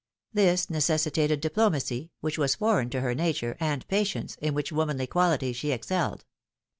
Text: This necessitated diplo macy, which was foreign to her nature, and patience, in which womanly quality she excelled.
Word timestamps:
This 0.33 0.67
necessitated 0.67 1.43
diplo 1.43 1.71
macy, 1.71 2.09
which 2.21 2.39
was 2.39 2.55
foreign 2.55 2.89
to 2.89 3.01
her 3.01 3.13
nature, 3.13 3.55
and 3.59 3.87
patience, 3.87 4.35
in 4.41 4.55
which 4.55 4.71
womanly 4.71 5.05
quality 5.05 5.53
she 5.53 5.71
excelled. 5.71 6.25